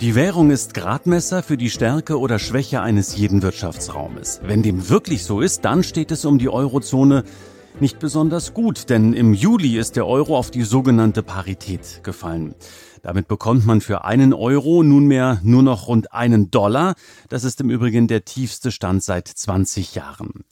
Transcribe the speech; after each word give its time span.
Die 0.00 0.14
Währung 0.14 0.52
ist 0.52 0.74
Gradmesser 0.74 1.42
für 1.42 1.56
die 1.56 1.70
Stärke 1.70 2.20
oder 2.20 2.38
Schwäche 2.38 2.80
eines 2.80 3.16
jeden 3.16 3.42
Wirtschaftsraumes. 3.42 4.40
Wenn 4.44 4.62
dem 4.62 4.88
wirklich 4.88 5.24
so 5.24 5.40
ist, 5.40 5.64
dann 5.64 5.82
steht 5.82 6.12
es 6.12 6.24
um 6.24 6.38
die 6.38 6.48
Eurozone 6.48 7.24
nicht 7.80 7.98
besonders 7.98 8.54
gut, 8.54 8.90
denn 8.90 9.12
im 9.12 9.34
Juli 9.34 9.76
ist 9.76 9.96
der 9.96 10.06
Euro 10.06 10.38
auf 10.38 10.52
die 10.52 10.62
sogenannte 10.62 11.24
Parität 11.24 12.04
gefallen. 12.04 12.54
Damit 13.02 13.26
bekommt 13.26 13.66
man 13.66 13.80
für 13.80 14.04
einen 14.04 14.34
Euro 14.34 14.84
nunmehr 14.84 15.40
nur 15.42 15.64
noch 15.64 15.88
rund 15.88 16.12
einen 16.12 16.52
Dollar. 16.52 16.94
Das 17.28 17.42
ist 17.42 17.60
im 17.60 17.68
Übrigen 17.68 18.06
der 18.06 18.24
tiefste 18.24 18.70
Stand 18.70 19.02
seit 19.02 19.26
20 19.26 19.96
Jahren. 19.96 20.44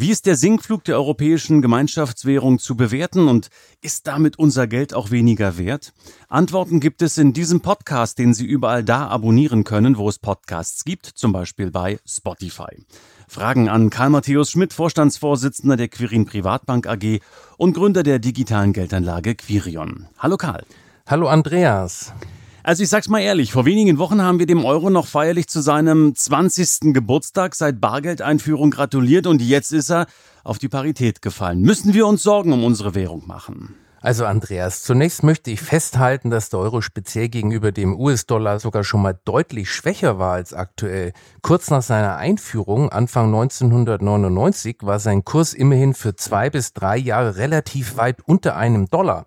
Wie 0.00 0.08
ist 0.08 0.24
der 0.24 0.34
Sinkflug 0.36 0.82
der 0.84 0.96
europäischen 0.96 1.60
Gemeinschaftswährung 1.60 2.58
zu 2.58 2.74
bewerten 2.74 3.28
und 3.28 3.50
ist 3.82 4.06
damit 4.06 4.38
unser 4.38 4.66
Geld 4.66 4.94
auch 4.94 5.10
weniger 5.10 5.58
wert? 5.58 5.92
Antworten 6.30 6.80
gibt 6.80 7.02
es 7.02 7.18
in 7.18 7.34
diesem 7.34 7.60
Podcast, 7.60 8.18
den 8.18 8.32
Sie 8.32 8.46
überall 8.46 8.82
da 8.82 9.08
abonnieren 9.08 9.62
können, 9.62 9.98
wo 9.98 10.08
es 10.08 10.18
Podcasts 10.18 10.84
gibt, 10.84 11.04
zum 11.04 11.32
Beispiel 11.32 11.70
bei 11.70 11.98
Spotify. 12.06 12.82
Fragen 13.28 13.68
an 13.68 13.90
Karl 13.90 14.08
Matthäus 14.08 14.50
Schmidt, 14.50 14.72
Vorstandsvorsitzender 14.72 15.76
der 15.76 15.88
Quirin 15.88 16.24
Privatbank 16.24 16.86
AG 16.86 17.20
und 17.58 17.74
Gründer 17.74 18.02
der 18.02 18.20
digitalen 18.20 18.72
Geldanlage 18.72 19.34
Quirion. 19.34 20.08
Hallo 20.18 20.38
Karl. 20.38 20.64
Hallo 21.06 21.28
Andreas. 21.28 22.14
Also 22.62 22.82
ich 22.82 22.90
sag's 22.90 23.08
mal 23.08 23.20
ehrlich, 23.20 23.52
vor 23.52 23.64
wenigen 23.64 23.98
Wochen 23.98 24.20
haben 24.20 24.38
wir 24.38 24.46
dem 24.46 24.64
Euro 24.64 24.90
noch 24.90 25.06
feierlich 25.06 25.48
zu 25.48 25.62
seinem 25.62 26.14
20. 26.14 26.92
Geburtstag 26.92 27.54
seit 27.54 27.80
Bargeldeinführung 27.80 28.70
gratuliert 28.70 29.26
und 29.26 29.40
jetzt 29.40 29.72
ist 29.72 29.90
er 29.90 30.06
auf 30.44 30.58
die 30.58 30.68
Parität 30.68 31.22
gefallen. 31.22 31.62
Müssen 31.62 31.94
wir 31.94 32.06
uns 32.06 32.22
Sorgen 32.22 32.52
um 32.52 32.62
unsere 32.64 32.94
Währung 32.94 33.26
machen? 33.26 33.74
Also 34.02 34.24
Andreas, 34.24 34.82
zunächst 34.82 35.22
möchte 35.22 35.50
ich 35.50 35.60
festhalten, 35.60 36.30
dass 36.30 36.48
der 36.48 36.58
Euro 36.60 36.80
speziell 36.80 37.28
gegenüber 37.28 37.70
dem 37.70 37.98
US-Dollar 37.98 38.58
sogar 38.58 38.82
schon 38.82 39.02
mal 39.02 39.18
deutlich 39.24 39.70
schwächer 39.70 40.18
war 40.18 40.32
als 40.32 40.54
aktuell. 40.54 41.12
Kurz 41.42 41.70
nach 41.70 41.82
seiner 41.82 42.16
Einführung, 42.16 42.90
Anfang 42.90 43.26
1999, 43.26 44.78
war 44.80 44.98
sein 44.98 45.24
Kurs 45.24 45.52
immerhin 45.52 45.92
für 45.92 46.16
zwei 46.16 46.48
bis 46.48 46.72
drei 46.72 46.96
Jahre 46.96 47.36
relativ 47.36 47.98
weit 47.98 48.22
unter 48.26 48.56
einem 48.56 48.88
Dollar. 48.88 49.26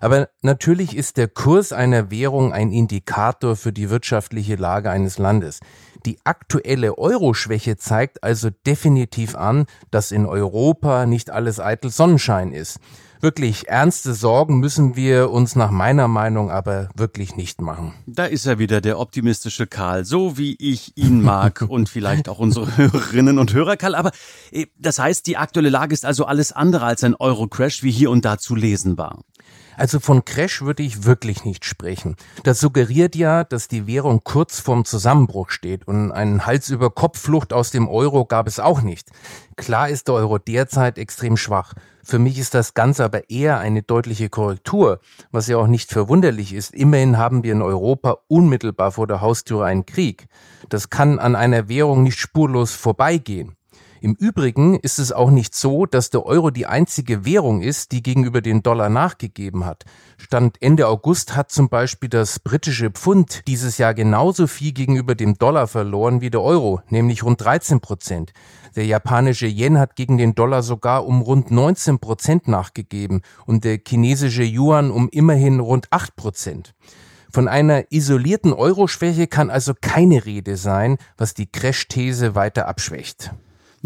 Aber 0.00 0.28
natürlich 0.42 0.96
ist 0.96 1.16
der 1.16 1.28
Kurs 1.28 1.72
einer 1.72 2.10
Währung 2.10 2.52
ein 2.52 2.70
Indikator 2.70 3.56
für 3.56 3.72
die 3.72 3.90
wirtschaftliche 3.90 4.56
Lage 4.56 4.90
eines 4.90 5.18
Landes. 5.18 5.60
Die 6.04 6.18
aktuelle 6.24 6.98
Euro-Schwäche 6.98 7.76
zeigt 7.76 8.22
also 8.22 8.50
definitiv 8.66 9.34
an, 9.34 9.66
dass 9.90 10.12
in 10.12 10.26
Europa 10.26 11.06
nicht 11.06 11.30
alles 11.30 11.58
eitel 11.58 11.90
Sonnenschein 11.90 12.52
ist. 12.52 12.78
Wirklich 13.20 13.68
ernste 13.68 14.14
Sorgen 14.14 14.60
müssen 14.60 14.94
wir 14.94 15.30
uns 15.30 15.56
nach 15.56 15.70
meiner 15.70 16.06
Meinung 16.06 16.50
aber 16.50 16.90
wirklich 16.94 17.34
nicht 17.34 17.62
machen. 17.62 17.94
Da 18.06 18.26
ist 18.26 18.46
er 18.46 18.58
wieder, 18.58 18.80
der 18.80 18.98
optimistische 18.98 19.66
Karl, 19.66 20.04
so 20.04 20.36
wie 20.36 20.54
ich 20.60 20.96
ihn 20.96 21.22
mag 21.22 21.62
und 21.68 21.88
vielleicht 21.88 22.28
auch 22.28 22.38
unsere 22.38 22.76
Hörerinnen 22.76 23.38
und 23.38 23.54
Hörer, 23.54 23.76
Karl. 23.76 23.94
Aber 23.94 24.12
äh, 24.52 24.66
das 24.78 24.98
heißt, 24.98 25.26
die 25.26 25.38
aktuelle 25.38 25.70
Lage 25.70 25.94
ist 25.94 26.04
also 26.04 26.26
alles 26.26 26.52
andere 26.52 26.84
als 26.84 27.02
ein 27.04 27.14
Euro-Crash, 27.14 27.82
wie 27.82 27.90
hier 27.90 28.10
und 28.10 28.24
da 28.24 28.38
zu 28.38 28.54
lesen 28.54 28.98
war. 28.98 29.20
Also 29.76 30.00
von 30.00 30.24
Crash 30.24 30.62
würde 30.62 30.82
ich 30.82 31.04
wirklich 31.04 31.44
nicht 31.44 31.64
sprechen. 31.64 32.16
Das 32.44 32.60
suggeriert 32.60 33.14
ja, 33.14 33.44
dass 33.44 33.68
die 33.68 33.86
Währung 33.86 34.22
kurz 34.24 34.58
vorm 34.58 34.84
Zusammenbruch 34.84 35.50
steht 35.50 35.86
und 35.86 36.12
einen 36.12 36.46
Hals 36.46 36.70
über 36.70 36.90
Kopf 36.90 37.18
Flucht 37.18 37.52
aus 37.52 37.70
dem 37.70 37.88
Euro 37.88 38.24
gab 38.24 38.46
es 38.46 38.58
auch 38.58 38.80
nicht. 38.80 39.10
Klar 39.56 39.88
ist 39.88 40.08
der 40.08 40.14
Euro 40.14 40.38
derzeit 40.38 40.98
extrem 40.98 41.36
schwach. 41.36 41.74
Für 42.02 42.18
mich 42.18 42.38
ist 42.38 42.54
das 42.54 42.74
Ganze 42.74 43.04
aber 43.04 43.30
eher 43.30 43.58
eine 43.58 43.82
deutliche 43.82 44.28
Korrektur, 44.28 45.00
was 45.32 45.48
ja 45.48 45.56
auch 45.56 45.66
nicht 45.66 45.90
verwunderlich 45.90 46.54
ist. 46.54 46.72
Immerhin 46.72 47.18
haben 47.18 47.42
wir 47.42 47.52
in 47.52 47.62
Europa 47.62 48.18
unmittelbar 48.28 48.92
vor 48.92 49.06
der 49.06 49.20
Haustüre 49.20 49.64
einen 49.64 49.86
Krieg. 49.86 50.26
Das 50.68 50.88
kann 50.88 51.18
an 51.18 51.34
einer 51.34 51.68
Währung 51.68 52.02
nicht 52.02 52.18
spurlos 52.18 52.72
vorbeigehen. 52.72 53.56
Im 54.00 54.14
Übrigen 54.14 54.78
ist 54.78 54.98
es 54.98 55.12
auch 55.12 55.30
nicht 55.30 55.54
so, 55.54 55.86
dass 55.86 56.10
der 56.10 56.26
Euro 56.26 56.50
die 56.50 56.66
einzige 56.66 57.24
Währung 57.24 57.62
ist, 57.62 57.92
die 57.92 58.02
gegenüber 58.02 58.40
den 58.40 58.62
Dollar 58.62 58.88
nachgegeben 58.88 59.64
hat. 59.64 59.84
Stand 60.18 60.60
Ende 60.60 60.88
August 60.88 61.34
hat 61.34 61.50
zum 61.50 61.68
Beispiel 61.68 62.08
das 62.08 62.38
britische 62.38 62.90
Pfund 62.90 63.46
dieses 63.46 63.78
Jahr 63.78 63.94
genauso 63.94 64.46
viel 64.46 64.72
gegenüber 64.72 65.14
dem 65.14 65.38
Dollar 65.38 65.66
verloren 65.66 66.20
wie 66.20 66.30
der 66.30 66.42
Euro, 66.42 66.80
nämlich 66.90 67.22
rund 67.22 67.42
13 67.42 67.80
Prozent. 67.80 68.32
Der 68.74 68.84
japanische 68.84 69.46
Yen 69.46 69.78
hat 69.78 69.96
gegen 69.96 70.18
den 70.18 70.34
Dollar 70.34 70.62
sogar 70.62 71.06
um 71.06 71.22
rund 71.22 71.50
19 71.50 71.98
Prozent 71.98 72.48
nachgegeben 72.48 73.22
und 73.46 73.64
der 73.64 73.78
chinesische 73.86 74.44
Yuan 74.44 74.90
um 74.90 75.08
immerhin 75.08 75.60
rund 75.60 75.86
8 75.90 76.16
Prozent. 76.16 76.74
Von 77.30 77.48
einer 77.48 77.90
isolierten 77.90 78.52
Euroschwäche 78.52 79.26
kann 79.26 79.50
also 79.50 79.72
keine 79.78 80.24
Rede 80.24 80.56
sein, 80.56 80.96
was 81.16 81.34
die 81.34 81.46
Crash-These 81.46 82.34
weiter 82.34 82.68
abschwächt. 82.68 83.32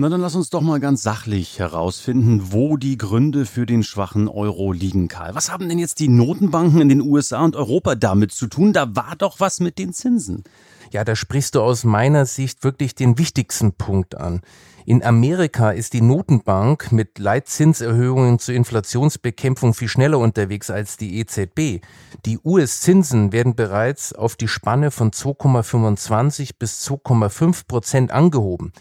Na, 0.01 0.09
dann 0.09 0.23
lass 0.23 0.35
uns 0.35 0.49
doch 0.49 0.63
mal 0.63 0.81
ganz 0.81 1.03
sachlich 1.03 1.59
herausfinden, 1.59 2.53
wo 2.53 2.79
die 2.79 2.97
Gründe 2.97 3.45
für 3.45 3.67
den 3.67 3.83
schwachen 3.83 4.29
Euro 4.29 4.73
liegen, 4.73 5.09
Karl. 5.09 5.35
Was 5.35 5.53
haben 5.53 5.69
denn 5.69 5.79
jetzt 5.79 6.01
die 6.01 6.09
Notenbanken 6.09 6.81
in 6.81 6.89
den 6.89 7.03
USA 7.03 7.45
und 7.45 7.55
Europa 7.55 7.97
damit 7.97 8.33
zu 8.33 8.47
tun? 8.47 8.73
Da 8.73 8.97
war 8.97 9.15
doch 9.19 9.41
was 9.41 9.61
mit 9.61 9.79
den 9.79 9.93
Zinsen. 9.93 10.45
Ja, 10.91 11.05
da 11.05 11.15
sprichst 11.15 11.55
du 11.55 11.61
aus 11.61 11.85
meiner 11.85 12.25
Sicht 12.25 12.65
wirklich 12.65 12.95
den 12.95 13.19
wichtigsten 13.19 13.75
Punkt 13.75 14.15
an. 14.17 14.41
In 14.91 15.05
Amerika 15.05 15.71
ist 15.71 15.93
die 15.93 16.01
Notenbank 16.01 16.91
mit 16.91 17.21
Leitzinserhöhungen 17.21 18.41
zur 18.41 18.57
Inflationsbekämpfung 18.57 19.73
viel 19.73 19.87
schneller 19.87 20.19
unterwegs 20.19 20.69
als 20.69 20.97
die 20.97 21.21
EZB. 21.21 21.81
Die 22.27 22.41
US-Zinsen 22.43 23.31
werden 23.31 23.55
bereits 23.55 24.13
auf 24.13 24.35
die 24.35 24.49
Spanne 24.49 24.91
von 24.91 25.13
2,25 25.13 26.55
bis 26.59 26.85
2,5 26.89 27.69
Prozent 27.69 28.11
angehoben. 28.11 28.73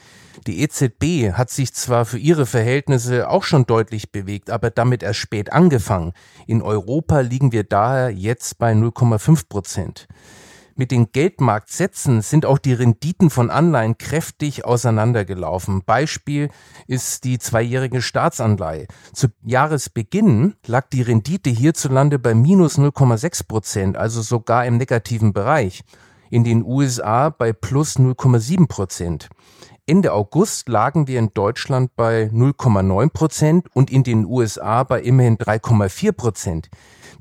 Die 0.48 0.62
EZB 0.64 1.34
hat 1.34 1.52
sich 1.52 1.76
zwar 1.76 2.06
für 2.06 2.18
ihre 2.18 2.48
Verhältnisse 2.48 3.30
auch 3.30 3.44
schon 3.44 3.68
deutlich 3.68 4.12
bewegt, 4.12 4.50
aber 4.50 4.72
damit 4.72 5.04
erst 5.04 5.20
spät 5.20 5.54
angefangen. 5.54 6.14
In 6.48 6.64
Europa 6.64 7.20
liegen 7.20 7.52
wir 7.52 7.66
daher 7.66 8.10
jetzt 8.10 8.58
bei 8.58 8.72
0,5 8.72 9.48
Prozent. 9.48 10.08
Mit 10.80 10.92
den 10.92 11.12
Geldmarktsätzen 11.12 12.22
sind 12.22 12.46
auch 12.46 12.58
die 12.58 12.72
Renditen 12.72 13.30
von 13.30 13.50
Anleihen 13.50 13.98
kräftig 13.98 14.64
auseinandergelaufen. 14.64 15.84
Beispiel 15.86 16.48
ist 16.88 17.26
die 17.26 17.38
zweijährige 17.38 18.02
Staatsanleihe. 18.02 18.88
Zu 19.12 19.28
Jahresbeginn 19.44 20.54
lag 20.66 20.88
die 20.88 21.02
Rendite 21.02 21.50
hierzulande 21.50 22.18
bei 22.18 22.34
minus 22.34 22.80
0,6 22.80 23.46
Prozent, 23.46 23.98
also 23.98 24.22
sogar 24.22 24.66
im 24.66 24.78
negativen 24.78 25.34
Bereich. 25.34 25.84
In 26.30 26.46
den 26.46 26.64
USA 26.64 27.28
bei 27.28 27.52
plus 27.52 27.98
0,7 27.98 28.70
Prozent. 28.70 29.28
Ende 29.86 30.14
August 30.14 30.70
lagen 30.70 31.10
wir 31.10 31.20
in 31.20 31.34
Deutschland 31.34 31.94
bei 31.98 32.30
0,9 32.32 33.10
Prozent 33.10 33.68
und 33.74 33.92
in 33.92 34.04
den 34.04 34.26
USA 34.26 34.86
bei 34.86 35.02
immerhin 35.02 35.38
3,4 35.38 36.14
Prozent. 36.14 36.70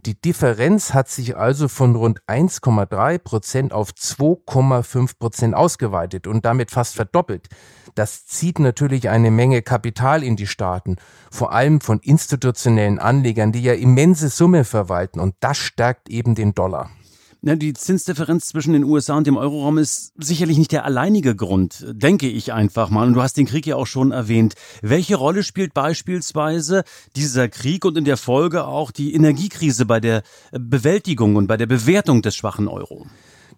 Die 0.06 0.20
Differenz 0.20 0.94
hat 0.94 1.08
sich 1.08 1.36
also 1.36 1.66
von 1.66 1.96
rund 1.96 2.20
1,3 2.28 3.18
Prozent 3.18 3.72
auf 3.72 3.90
2,5 3.90 5.18
Prozent 5.18 5.54
ausgeweitet 5.56 6.28
und 6.28 6.44
damit 6.44 6.70
fast 6.70 6.94
verdoppelt. 6.94 7.48
Das 7.96 8.24
zieht 8.24 8.60
natürlich 8.60 9.08
eine 9.08 9.32
Menge 9.32 9.60
Kapital 9.60 10.22
in 10.22 10.36
die 10.36 10.46
Staaten, 10.46 10.96
vor 11.32 11.52
allem 11.52 11.80
von 11.80 11.98
institutionellen 11.98 13.00
Anlegern, 13.00 13.50
die 13.50 13.62
ja 13.62 13.72
immense 13.72 14.28
Summe 14.28 14.64
verwalten 14.64 15.18
und 15.18 15.34
das 15.40 15.58
stärkt 15.58 16.08
eben 16.08 16.36
den 16.36 16.54
Dollar. 16.54 16.90
Na, 17.40 17.54
die 17.54 17.72
Zinsdifferenz 17.72 18.46
zwischen 18.48 18.72
den 18.72 18.82
USA 18.82 19.16
und 19.16 19.28
dem 19.28 19.36
Euroraum 19.36 19.78
ist 19.78 20.12
sicherlich 20.16 20.58
nicht 20.58 20.72
der 20.72 20.84
alleinige 20.84 21.36
Grund, 21.36 21.86
denke 21.92 22.28
ich 22.28 22.52
einfach 22.52 22.90
mal. 22.90 23.06
Und 23.06 23.14
du 23.14 23.22
hast 23.22 23.36
den 23.36 23.46
Krieg 23.46 23.64
ja 23.64 23.76
auch 23.76 23.86
schon 23.86 24.10
erwähnt. 24.10 24.54
Welche 24.82 25.14
Rolle 25.14 25.44
spielt 25.44 25.72
beispielsweise 25.72 26.82
dieser 27.14 27.48
Krieg 27.48 27.84
und 27.84 27.96
in 27.96 28.04
der 28.04 28.16
Folge 28.16 28.66
auch 28.66 28.90
die 28.90 29.14
Energiekrise 29.14 29.86
bei 29.86 30.00
der 30.00 30.24
Bewältigung 30.50 31.36
und 31.36 31.46
bei 31.46 31.56
der 31.56 31.66
Bewertung 31.66 32.22
des 32.22 32.34
schwachen 32.34 32.66
Euro? 32.66 33.06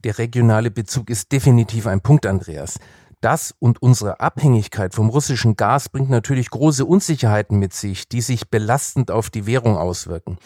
Der 0.05 0.19
regionale 0.19 0.71
Bezug 0.71 1.09
ist 1.09 1.33
definitiv 1.33 1.87
ein 1.87 2.03
Punkt, 2.03 2.26
Andreas. 2.26 2.79
Das 3.23 3.55
und 3.59 3.81
unsere 3.83 4.21
Abhängigkeit 4.21 4.94
vom 4.94 5.09
russischen 5.09 5.56
Gas 5.56 5.88
bringt 5.88 6.11
natürlich 6.11 6.50
große 6.50 6.85
Unsicherheiten 6.85 7.59
mit 7.59 7.73
sich, 7.73 8.09
die 8.09 8.21
sich 8.21 8.49
belastend 8.49 9.11
auf 9.11 9.31
die 9.31 9.47
Währung 9.47 9.79
auswirken. 9.79 10.37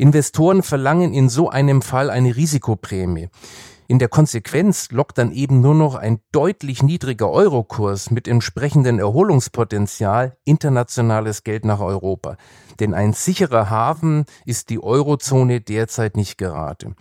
Investoren 0.00 0.62
verlangen 0.62 1.12
in 1.12 1.28
so 1.28 1.50
einem 1.50 1.82
Fall 1.82 2.08
eine 2.08 2.34
Risikoprämie. 2.34 3.28
In 3.86 3.98
der 3.98 4.08
Konsequenz 4.08 4.90
lockt 4.92 5.18
dann 5.18 5.30
eben 5.30 5.60
nur 5.60 5.74
noch 5.74 5.94
ein 5.94 6.20
deutlich 6.32 6.82
niedriger 6.82 7.28
Eurokurs 7.28 8.10
mit 8.10 8.26
entsprechendem 8.26 8.98
Erholungspotenzial 8.98 10.36
internationales 10.44 11.42
Geld 11.42 11.64
nach 11.64 11.80
Europa. 11.80 12.36
Denn 12.78 12.94
ein 12.94 13.12
sicherer 13.12 13.68
Hafen 13.68 14.24
ist 14.46 14.70
die 14.70 14.82
Eurozone 14.82 15.60
derzeit 15.60 16.16
nicht 16.16 16.38
gerade. 16.38 16.94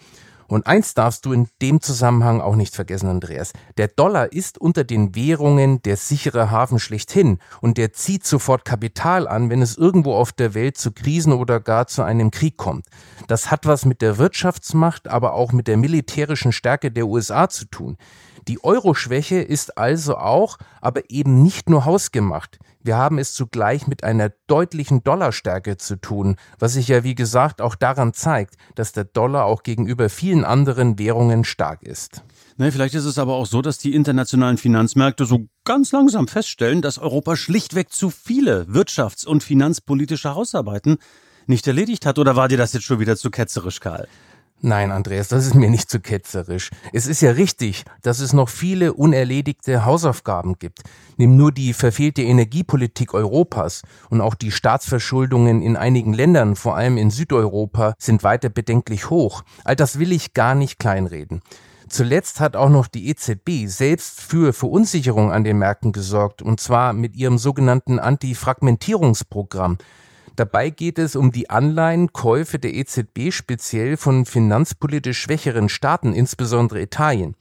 Und 0.49 0.65
eins 0.65 0.95
darfst 0.95 1.25
du 1.25 1.31
in 1.31 1.47
dem 1.61 1.79
Zusammenhang 1.79 2.41
auch 2.41 2.55
nicht 2.55 2.75
vergessen, 2.75 3.07
Andreas. 3.07 3.53
Der 3.77 3.87
Dollar 3.87 4.33
ist 4.33 4.57
unter 4.57 4.83
den 4.83 5.15
Währungen 5.15 5.81
der 5.83 5.95
sichere 5.95 6.49
Hafen 6.49 6.79
schlechthin 6.79 7.37
und 7.61 7.77
der 7.77 7.93
zieht 7.93 8.25
sofort 8.25 8.65
Kapital 8.65 9.27
an, 9.27 9.51
wenn 9.51 9.61
es 9.61 9.77
irgendwo 9.77 10.15
auf 10.15 10.31
der 10.31 10.55
Welt 10.55 10.75
zu 10.77 10.91
Krisen 10.91 11.33
oder 11.33 11.59
gar 11.59 11.85
zu 11.85 12.01
einem 12.01 12.31
Krieg 12.31 12.57
kommt. 12.57 12.87
Das 13.27 13.51
hat 13.51 13.67
was 13.67 13.85
mit 13.85 14.01
der 14.01 14.17
Wirtschaftsmacht, 14.17 15.07
aber 15.07 15.33
auch 15.33 15.51
mit 15.51 15.67
der 15.67 15.77
militärischen 15.77 16.51
Stärke 16.51 16.91
der 16.91 17.05
USA 17.05 17.47
zu 17.47 17.65
tun. 17.65 17.97
Die 18.49 18.63
Euro-Schwäche 18.63 19.35
ist 19.35 19.77
also 19.77 20.17
auch, 20.17 20.57
aber 20.81 21.11
eben 21.11 21.43
nicht 21.43 21.69
nur 21.69 21.85
hausgemacht. 21.85 22.57
Wir 22.81 22.97
haben 22.97 23.19
es 23.19 23.33
zugleich 23.33 23.85
mit 23.85 24.03
einer 24.03 24.31
deutlichen 24.47 25.03
Dollarstärke 25.03 25.77
zu 25.77 25.97
tun, 25.97 26.35
was 26.57 26.73
sich 26.73 26.87
ja 26.87 27.03
wie 27.03 27.13
gesagt 27.13 27.61
auch 27.61 27.75
daran 27.75 28.11
zeigt, 28.11 28.55
dass 28.73 28.91
der 28.91 29.03
Dollar 29.03 29.45
auch 29.45 29.61
gegenüber 29.61 30.09
vielen 30.09 30.45
anderen 30.45 30.97
Währungen 30.97 31.43
stark 31.43 31.83
ist. 31.83 32.23
Na, 32.57 32.71
vielleicht 32.71 32.95
ist 32.95 33.05
es 33.05 33.19
aber 33.19 33.35
auch 33.35 33.45
so, 33.45 33.61
dass 33.61 33.77
die 33.77 33.93
internationalen 33.93 34.57
Finanzmärkte 34.57 35.25
so 35.25 35.47
ganz 35.63 35.91
langsam 35.91 36.27
feststellen, 36.27 36.81
dass 36.81 36.97
Europa 36.97 37.35
schlichtweg 37.35 37.91
zu 37.91 38.09
viele 38.09 38.63
wirtschafts- 38.63 39.27
und 39.27 39.43
finanzpolitische 39.43 40.33
Hausarbeiten 40.33 40.97
nicht 41.45 41.67
erledigt 41.67 42.07
hat. 42.07 42.17
Oder 42.17 42.35
war 42.35 42.47
dir 42.47 42.57
das 42.57 42.73
jetzt 42.73 42.85
schon 42.85 42.99
wieder 42.99 43.15
zu 43.15 43.29
ketzerisch, 43.29 43.79
Karl? 43.79 44.07
Nein, 44.61 44.91
Andreas, 44.91 45.29
das 45.29 45.45
ist 45.45 45.55
mir 45.55 45.69
nicht 45.69 45.89
zu 45.89 46.01
ketzerisch. 46.01 46.69
Es 46.91 47.07
ist 47.07 47.21
ja 47.21 47.31
richtig, 47.31 47.85
dass 48.01 48.19
es 48.19 48.33
noch 48.33 48.49
viele 48.49 48.91
unerledigte 48.93 49.85
Hausaufgaben 49.85 50.59
gibt. 50.59 50.81
Nimm 51.15 51.37
nur 51.37 51.53
die 51.53 51.71
verfehlte 51.71 52.23
Energiepolitik 52.23 53.13
Europas 53.13 53.83
und 54.09 54.19
auch 54.19 54.35
die 54.35 54.51
Staatsverschuldungen 54.51 55.61
in 55.61 55.77
einigen 55.77 56.11
Ländern, 56.11 56.57
vor 56.57 56.75
allem 56.75 56.97
in 56.97 57.09
Südeuropa, 57.09 57.93
sind 57.97 58.23
weiter 58.23 58.49
bedenklich 58.49 59.09
hoch. 59.09 59.43
All 59.63 59.77
das 59.77 59.97
will 59.97 60.11
ich 60.11 60.33
gar 60.33 60.55
nicht 60.55 60.77
kleinreden. 60.77 61.39
Zuletzt 61.87 62.41
hat 62.41 62.57
auch 62.57 62.69
noch 62.69 62.87
die 62.87 63.07
EZB 63.07 63.67
selbst 63.67 64.19
für 64.19 64.51
Verunsicherung 64.51 65.31
an 65.31 65.45
den 65.45 65.57
Märkten 65.57 65.93
gesorgt, 65.93 66.41
und 66.41 66.59
zwar 66.59 66.91
mit 66.91 67.15
ihrem 67.15 67.37
sogenannten 67.37 67.97
Antifragmentierungsprogramm. 67.97 69.77
Dabei 70.39 70.69
geht 70.69 70.99
es 70.99 71.17
um 71.17 71.33
die 71.33 71.49
Anleihenkäufe 71.49 72.59
der 72.59 72.73
EZB 72.73 73.33
speziell 73.33 73.97
von 73.97 74.23
finanzpolitisch 74.23 75.19
schwächeren 75.19 75.67
Staaten, 75.67 76.13
insbesondere 76.13 76.81
Italien. 76.81 77.35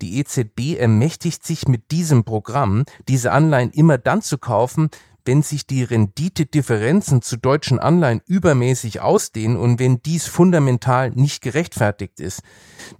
Die 0.00 0.20
EZB 0.20 0.78
ermächtigt 0.78 1.44
sich 1.44 1.66
mit 1.66 1.90
diesem 1.90 2.22
Programm, 2.22 2.84
diese 3.08 3.32
Anleihen 3.32 3.72
immer 3.72 3.98
dann 3.98 4.22
zu 4.22 4.38
kaufen, 4.38 4.90
wenn 5.24 5.42
sich 5.42 5.66
die 5.66 5.82
Renditedifferenzen 5.82 7.20
zu 7.20 7.36
deutschen 7.36 7.80
Anleihen 7.80 8.22
übermäßig 8.28 9.00
ausdehnen 9.00 9.56
und 9.56 9.80
wenn 9.80 10.00
dies 10.02 10.28
fundamental 10.28 11.10
nicht 11.10 11.42
gerechtfertigt 11.42 12.20
ist. 12.20 12.42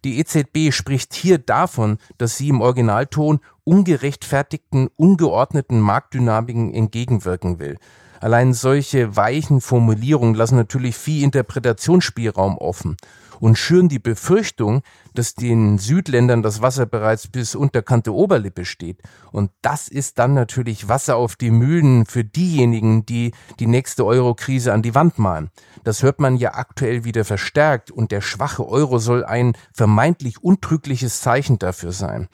Die 0.04 0.19
EZB 0.19 0.72
spricht 0.72 1.14
hier 1.14 1.38
davon, 1.38 1.99
dass 2.19 2.37
sie 2.37 2.49
im 2.49 2.62
Originalton 2.62 3.38
ungerechtfertigten, 3.62 4.88
ungeordneten 4.96 5.78
Marktdynamiken 5.78 6.75
entgegenwirken 6.75 7.60
will. 7.60 7.78
Allein 8.20 8.52
solche 8.52 9.16
weichen 9.16 9.60
Formulierungen 9.60 10.34
lassen 10.34 10.56
natürlich 10.56 10.96
viel 10.96 11.24
Interpretationsspielraum 11.24 12.58
offen 12.58 12.96
und 13.40 13.58
schüren 13.58 13.88
die 13.88 13.98
Befürchtung, 13.98 14.82
dass 15.14 15.34
den 15.34 15.78
Südländern 15.78 16.42
das 16.42 16.62
Wasser 16.62 16.86
bereits 16.86 17.28
bis 17.28 17.54
unterkante 17.54 18.14
Oberlippe 18.14 18.64
steht. 18.64 19.02
Und 19.32 19.50
das 19.62 19.88
ist 19.88 20.18
dann 20.18 20.34
natürlich 20.34 20.88
Wasser 20.88 21.16
auf 21.16 21.36
die 21.36 21.50
Mühlen 21.50 22.06
für 22.06 22.24
diejenigen, 22.24 23.06
die 23.06 23.32
die 23.58 23.66
nächste 23.66 24.04
Euro-Krise 24.04 24.72
an 24.72 24.82
die 24.82 24.94
Wand 24.94 25.18
malen. 25.18 25.50
Das 25.84 26.02
hört 26.02 26.20
man 26.20 26.36
ja 26.36 26.54
aktuell 26.54 27.04
wieder 27.04 27.24
verstärkt 27.24 27.90
und 27.90 28.10
der 28.10 28.20
schwache 28.20 28.66
Euro 28.66 28.98
soll 28.98 29.24
ein 29.24 29.56
vermeintlich 29.72 30.42
untrügliches 30.42 31.20
Zeichen 31.20 31.58
dafür 31.58 31.92
sein. 31.92 32.28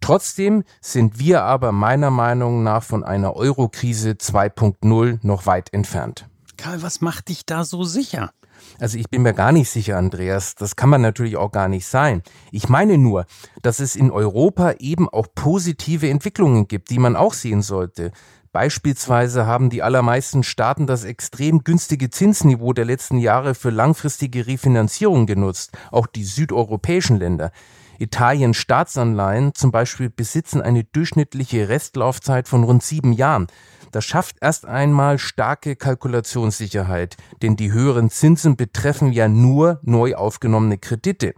Trotzdem 0.00 0.64
sind 0.80 1.18
wir 1.18 1.42
aber 1.42 1.72
meiner 1.72 2.10
Meinung 2.10 2.62
nach 2.62 2.82
von 2.82 3.04
einer 3.04 3.34
Eurokrise 3.34 4.10
2.0 4.10 5.18
noch 5.22 5.46
weit 5.46 5.72
entfernt. 5.72 6.26
Karl, 6.56 6.82
was 6.82 7.00
macht 7.00 7.28
dich 7.28 7.44
da 7.44 7.64
so 7.64 7.84
sicher? 7.84 8.30
Also 8.78 8.98
ich 8.98 9.08
bin 9.08 9.22
mir 9.22 9.34
gar 9.34 9.52
nicht 9.52 9.70
sicher, 9.70 9.96
Andreas. 9.96 10.54
Das 10.54 10.76
kann 10.76 10.88
man 10.88 11.00
natürlich 11.00 11.36
auch 11.36 11.52
gar 11.52 11.68
nicht 11.68 11.86
sein. 11.86 12.22
Ich 12.50 12.68
meine 12.68 12.98
nur, 12.98 13.26
dass 13.62 13.80
es 13.80 13.96
in 13.96 14.10
Europa 14.10 14.72
eben 14.78 15.08
auch 15.08 15.26
positive 15.34 16.08
Entwicklungen 16.08 16.68
gibt, 16.68 16.90
die 16.90 16.98
man 16.98 17.16
auch 17.16 17.32
sehen 17.32 17.62
sollte. 17.62 18.12
Beispielsweise 18.56 19.44
haben 19.44 19.68
die 19.68 19.82
allermeisten 19.82 20.42
Staaten 20.42 20.86
das 20.86 21.04
extrem 21.04 21.62
günstige 21.62 22.08
Zinsniveau 22.08 22.72
der 22.72 22.86
letzten 22.86 23.18
Jahre 23.18 23.54
für 23.54 23.68
langfristige 23.68 24.46
Refinanzierung 24.46 25.26
genutzt, 25.26 25.76
auch 25.92 26.06
die 26.06 26.24
südeuropäischen 26.24 27.18
Länder. 27.18 27.52
Italiens 27.98 28.56
Staatsanleihen 28.56 29.54
zum 29.54 29.72
Beispiel 29.72 30.08
besitzen 30.08 30.62
eine 30.62 30.84
durchschnittliche 30.84 31.68
Restlaufzeit 31.68 32.48
von 32.48 32.64
rund 32.64 32.82
sieben 32.82 33.12
Jahren. 33.12 33.48
Das 33.92 34.06
schafft 34.06 34.36
erst 34.40 34.64
einmal 34.64 35.18
starke 35.18 35.76
Kalkulationssicherheit, 35.76 37.18
denn 37.42 37.56
die 37.56 37.72
höheren 37.72 38.08
Zinsen 38.08 38.56
betreffen 38.56 39.12
ja 39.12 39.28
nur 39.28 39.80
neu 39.82 40.14
aufgenommene 40.14 40.78
Kredite. 40.78 41.34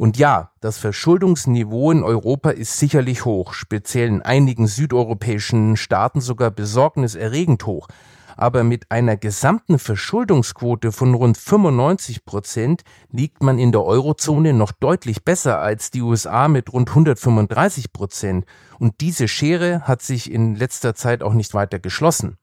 Und 0.00 0.16
ja, 0.16 0.52
das 0.62 0.78
Verschuldungsniveau 0.78 1.90
in 1.90 2.02
Europa 2.02 2.48
ist 2.48 2.78
sicherlich 2.78 3.26
hoch, 3.26 3.52
speziell 3.52 4.08
in 4.08 4.22
einigen 4.22 4.66
südeuropäischen 4.66 5.76
Staaten 5.76 6.22
sogar 6.22 6.50
besorgniserregend 6.50 7.66
hoch 7.66 7.86
aber 8.40 8.64
mit 8.64 8.90
einer 8.90 9.18
gesamten 9.18 9.78
Verschuldungsquote 9.78 10.92
von 10.92 11.12
rund 11.12 11.36
95 11.36 12.24
Prozent 12.24 12.84
liegt 13.10 13.42
man 13.42 13.58
in 13.58 13.70
der 13.70 13.84
Eurozone 13.84 14.54
noch 14.54 14.72
deutlich 14.72 15.24
besser 15.24 15.58
als 15.58 15.90
die 15.90 16.00
USA 16.00 16.48
mit 16.48 16.72
rund 16.72 16.88
135 16.88 17.92
Prozent. 17.92 18.46
Und 18.78 19.02
diese 19.02 19.28
Schere 19.28 19.82
hat 19.82 20.00
sich 20.00 20.32
in 20.32 20.54
letzter 20.54 20.94
Zeit 20.94 21.22
auch 21.22 21.34
nicht 21.34 21.52
weiter 21.52 21.78
geschlossen. 21.78 22.38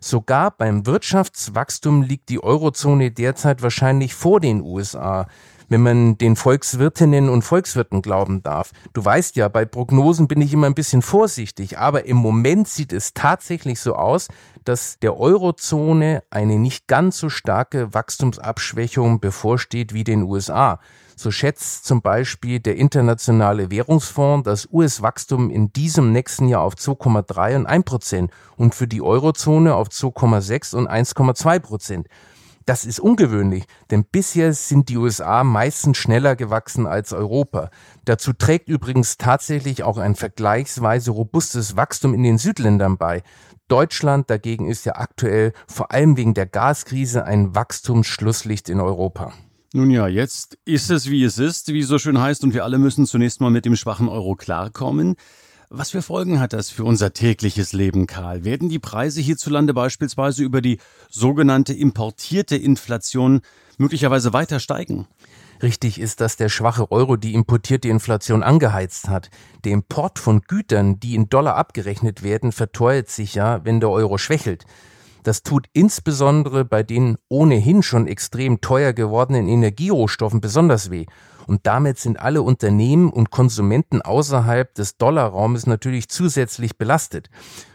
Sogar 0.00 0.50
beim 0.50 0.86
Wirtschaftswachstum 0.86 2.00
liegt 2.00 2.30
die 2.30 2.42
Eurozone 2.42 3.10
derzeit 3.10 3.62
wahrscheinlich 3.62 4.14
vor 4.14 4.40
den 4.40 4.62
USA 4.62 5.26
wenn 5.74 5.82
man 5.82 6.18
den 6.18 6.36
Volkswirtinnen 6.36 7.28
und 7.28 7.42
Volkswirten 7.42 8.00
glauben 8.00 8.44
darf. 8.44 8.70
Du 8.92 9.04
weißt 9.04 9.34
ja, 9.34 9.48
bei 9.48 9.64
Prognosen 9.64 10.28
bin 10.28 10.40
ich 10.40 10.52
immer 10.52 10.68
ein 10.68 10.74
bisschen 10.76 11.02
vorsichtig, 11.02 11.78
aber 11.78 12.04
im 12.04 12.16
Moment 12.16 12.68
sieht 12.68 12.92
es 12.92 13.12
tatsächlich 13.12 13.80
so 13.80 13.96
aus, 13.96 14.28
dass 14.64 15.00
der 15.00 15.18
Eurozone 15.18 16.22
eine 16.30 16.60
nicht 16.60 16.86
ganz 16.86 17.18
so 17.18 17.28
starke 17.28 17.92
Wachstumsabschwächung 17.92 19.18
bevorsteht 19.18 19.92
wie 19.92 20.04
den 20.04 20.22
USA. 20.22 20.78
So 21.16 21.32
schätzt 21.32 21.86
zum 21.86 22.02
Beispiel 22.02 22.60
der 22.60 22.76
Internationale 22.76 23.72
Währungsfonds 23.72 24.44
das 24.44 24.68
US-Wachstum 24.70 25.50
in 25.50 25.72
diesem 25.72 26.12
nächsten 26.12 26.46
Jahr 26.46 26.62
auf 26.62 26.74
2,3 26.74 27.56
und 27.56 27.66
1 27.66 27.84
Prozent 27.84 28.30
und 28.56 28.76
für 28.76 28.86
die 28.86 29.02
Eurozone 29.02 29.74
auf 29.74 29.88
2,6 29.88 30.76
und 30.76 30.88
1,2 30.88 31.58
Prozent. 31.58 32.06
Das 32.66 32.86
ist 32.86 32.98
ungewöhnlich, 32.98 33.64
denn 33.90 34.04
bisher 34.04 34.54
sind 34.54 34.88
die 34.88 34.96
USA 34.96 35.44
meistens 35.44 35.98
schneller 35.98 36.34
gewachsen 36.34 36.86
als 36.86 37.12
Europa. 37.12 37.70
Dazu 38.06 38.32
trägt 38.32 38.70
übrigens 38.70 39.18
tatsächlich 39.18 39.82
auch 39.82 39.98
ein 39.98 40.14
vergleichsweise 40.14 41.10
robustes 41.10 41.76
Wachstum 41.76 42.14
in 42.14 42.22
den 42.22 42.38
Südländern 42.38 42.96
bei. 42.96 43.22
Deutschland 43.68 44.30
dagegen 44.30 44.66
ist 44.68 44.86
ja 44.86 44.96
aktuell 44.96 45.52
vor 45.66 45.92
allem 45.92 46.16
wegen 46.16 46.32
der 46.32 46.46
Gaskrise 46.46 47.24
ein 47.24 47.54
Wachstumsschlusslicht 47.54 48.70
in 48.70 48.80
Europa. 48.80 49.32
Nun 49.74 49.90
ja, 49.90 50.06
jetzt 50.06 50.56
ist 50.64 50.90
es 50.90 51.10
wie 51.10 51.24
es 51.24 51.38
ist, 51.38 51.72
wie 51.72 51.80
es 51.80 51.88
so 51.88 51.98
schön 51.98 52.20
heißt, 52.20 52.44
und 52.44 52.54
wir 52.54 52.64
alle 52.64 52.78
müssen 52.78 53.06
zunächst 53.06 53.40
mal 53.40 53.50
mit 53.50 53.64
dem 53.64 53.76
schwachen 53.76 54.08
Euro 54.08 54.36
klarkommen. 54.36 55.16
Was 55.70 55.90
für 55.90 56.02
Folgen 56.02 56.40
hat 56.40 56.52
das 56.52 56.70
für 56.70 56.84
unser 56.84 57.12
tägliches 57.12 57.72
Leben, 57.72 58.06
Karl? 58.06 58.44
Werden 58.44 58.68
die 58.68 58.78
Preise 58.78 59.20
hierzulande 59.20 59.72
beispielsweise 59.72 60.42
über 60.44 60.60
die 60.60 60.78
sogenannte 61.10 61.72
importierte 61.72 62.56
Inflation 62.56 63.40
möglicherweise 63.78 64.32
weiter 64.32 64.60
steigen? 64.60 65.08
Richtig 65.62 65.98
ist, 65.98 66.20
dass 66.20 66.36
der 66.36 66.48
schwache 66.50 66.90
Euro 66.92 67.16
die 67.16 67.32
importierte 67.32 67.88
Inflation 67.88 68.42
angeheizt 68.42 69.08
hat. 69.08 69.30
Der 69.64 69.72
Import 69.72 70.18
von 70.18 70.42
Gütern, 70.42 71.00
die 71.00 71.14
in 71.14 71.28
Dollar 71.30 71.56
abgerechnet 71.56 72.22
werden, 72.22 72.52
verteuert 72.52 73.08
sich 73.08 73.34
ja, 73.34 73.64
wenn 73.64 73.80
der 73.80 73.90
Euro 73.90 74.18
schwächelt. 74.18 74.64
Das 75.24 75.42
tut 75.42 75.66
insbesondere 75.72 76.64
bei 76.64 76.82
den 76.82 77.16
ohnehin 77.28 77.82
schon 77.82 78.06
extrem 78.06 78.60
teuer 78.60 78.92
gewordenen 78.92 79.48
Energierohstoffen 79.48 80.40
besonders 80.40 80.90
weh. 80.90 81.06
Und 81.46 81.66
damit 81.66 81.98
sind 81.98 82.20
alle 82.20 82.42
Unternehmen 82.42 83.10
und 83.10 83.30
Konsumenten 83.30 84.02
außerhalb 84.02 84.74
des 84.74 84.96
Dollarraumes 84.96 85.66
natürlich 85.66 86.08
zusätzlich 86.08 86.78
belastet. 86.78 87.28